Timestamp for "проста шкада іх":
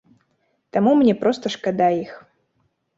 1.21-2.11